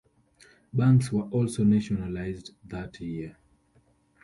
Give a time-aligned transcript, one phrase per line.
[0.73, 3.37] Banks were also nationalized that year.